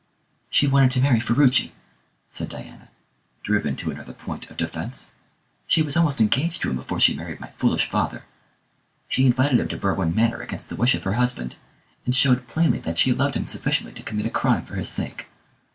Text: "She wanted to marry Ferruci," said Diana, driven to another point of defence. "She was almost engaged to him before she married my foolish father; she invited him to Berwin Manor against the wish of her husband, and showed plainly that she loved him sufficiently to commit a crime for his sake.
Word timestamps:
"She 0.49 0.65
wanted 0.65 0.89
to 0.93 1.01
marry 1.01 1.19
Ferruci," 1.19 1.73
said 2.31 2.49
Diana, 2.49 2.89
driven 3.43 3.75
to 3.75 3.91
another 3.91 4.13
point 4.13 4.49
of 4.49 4.57
defence. 4.57 5.11
"She 5.67 5.83
was 5.83 5.95
almost 5.95 6.19
engaged 6.19 6.63
to 6.63 6.71
him 6.71 6.77
before 6.77 6.99
she 6.99 7.13
married 7.15 7.39
my 7.39 7.49
foolish 7.49 7.87
father; 7.87 8.23
she 9.07 9.27
invited 9.27 9.59
him 9.59 9.67
to 9.67 9.77
Berwin 9.77 10.15
Manor 10.15 10.41
against 10.41 10.69
the 10.69 10.75
wish 10.75 10.95
of 10.95 11.03
her 11.03 11.13
husband, 11.13 11.55
and 12.03 12.15
showed 12.15 12.47
plainly 12.47 12.79
that 12.79 12.97
she 12.97 13.13
loved 13.13 13.35
him 13.35 13.45
sufficiently 13.45 13.93
to 13.93 14.01
commit 14.01 14.25
a 14.25 14.31
crime 14.31 14.63
for 14.65 14.73
his 14.73 14.89
sake. 14.89 15.27